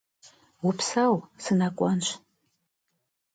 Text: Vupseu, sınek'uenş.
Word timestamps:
Vupseu, 0.63 1.13
sınek'uenş. 1.43 2.07